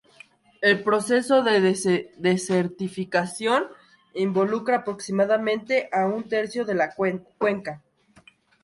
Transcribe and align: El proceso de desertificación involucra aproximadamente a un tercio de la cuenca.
El 0.61 0.81
proceso 0.81 1.43
de 1.43 1.61
desertificación 2.17 3.67
involucra 4.15 4.77
aproximadamente 4.77 5.89
a 5.91 6.07
un 6.07 6.23
tercio 6.27 6.65
de 6.65 6.73
la 6.73 6.95
cuenca. 6.95 7.83